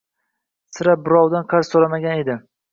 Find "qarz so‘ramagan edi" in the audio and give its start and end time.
1.53-2.43